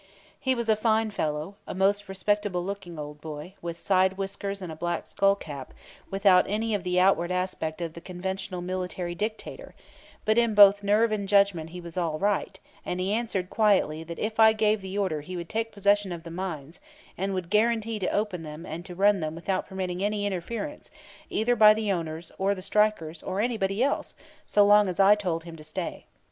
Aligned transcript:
He 0.39 0.55
was 0.55 0.67
a 0.67 0.75
fine 0.75 1.11
fellow 1.11 1.57
a 1.67 1.75
most 1.75 2.09
respectable 2.09 2.65
looking 2.65 2.97
old 2.97 3.21
boy, 3.21 3.53
with 3.61 3.77
side 3.77 4.17
whiskers 4.17 4.59
and 4.59 4.71
a 4.71 4.75
black 4.75 5.05
skull 5.05 5.35
cap, 5.35 5.75
without 6.09 6.47
any 6.49 6.73
of 6.73 6.83
the 6.83 6.99
outward 6.99 7.31
aspect 7.31 7.81
of 7.81 7.93
the 7.93 8.01
conventional 8.01 8.63
military 8.63 9.13
dictator; 9.13 9.75
but 10.25 10.39
in 10.39 10.55
both 10.55 10.81
nerve 10.81 11.11
and 11.11 11.27
judgment 11.29 11.69
he 11.69 11.79
was 11.79 11.97
all 11.97 12.17
right, 12.17 12.59
and 12.83 12.99
he 12.99 13.13
answered 13.13 13.51
quietly 13.51 14.03
that 14.03 14.17
if 14.17 14.39
I 14.39 14.53
gave 14.53 14.81
the 14.81 14.97
order 14.97 15.21
he 15.21 15.37
would 15.37 15.49
take 15.49 15.71
possession 15.71 16.11
of 16.11 16.23
the 16.23 16.31
mines, 16.31 16.79
and 17.15 17.35
would 17.35 17.51
guarantee 17.51 17.99
to 17.99 18.09
open 18.09 18.41
them 18.41 18.65
and 18.65 18.83
to 18.87 18.95
run 18.95 19.19
them 19.19 19.35
without 19.35 19.67
permitting 19.67 20.03
any 20.03 20.25
interference 20.25 20.89
either 21.29 21.55
by 21.55 21.75
the 21.75 21.91
owners 21.91 22.31
or 22.39 22.55
the 22.55 22.63
strikers 22.63 23.21
or 23.21 23.39
anybody 23.39 23.83
else, 23.83 24.15
so 24.47 24.65
long 24.65 24.87
as 24.87 24.99
I 24.99 25.13
told 25.13 25.43
him 25.43 25.55
to 25.57 25.63
stay. 25.63 26.05